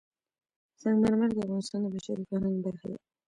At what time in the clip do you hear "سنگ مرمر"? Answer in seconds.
0.81-1.29